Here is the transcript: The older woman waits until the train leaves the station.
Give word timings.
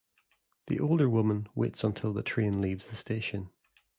The 0.65 0.79
older 0.79 1.07
woman 1.07 1.47
waits 1.53 1.83
until 1.83 2.11
the 2.11 2.23
train 2.23 2.59
leaves 2.59 2.87
the 2.87 2.95
station. 2.95 3.51